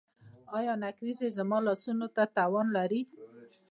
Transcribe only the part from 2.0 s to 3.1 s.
ته تاوان لري؟